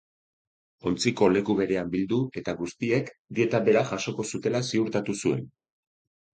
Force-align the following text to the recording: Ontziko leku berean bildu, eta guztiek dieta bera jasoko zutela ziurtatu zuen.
Ontziko 0.91 1.27
leku 1.33 1.55
berean 1.59 1.91
bildu, 1.97 2.19
eta 2.41 2.57
guztiek 2.63 3.13
dieta 3.41 3.63
bera 3.71 3.87
jasoko 3.93 4.29
zutela 4.35 4.67
ziurtatu 4.73 5.21
zuen. 5.23 5.49